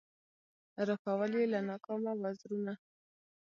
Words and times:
رپول 0.87 1.31
یې 1.39 1.45
له 1.53 1.59
ناکامه 1.69 2.13
وزرونه 2.21 2.73